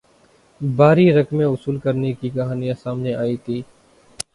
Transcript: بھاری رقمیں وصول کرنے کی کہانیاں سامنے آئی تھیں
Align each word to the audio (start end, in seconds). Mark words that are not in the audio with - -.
بھاری 0.61 1.05
رقمیں 1.13 1.45
وصول 1.45 1.77
کرنے 1.79 2.13
کی 2.13 2.29
کہانیاں 2.29 2.75
سامنے 2.83 3.13
آئی 3.15 3.37
تھیں 3.37 3.61